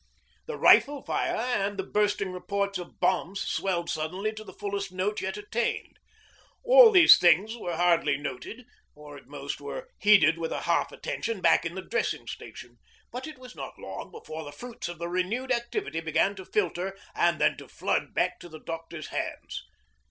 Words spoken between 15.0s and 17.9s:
renewed activity began to filter and then to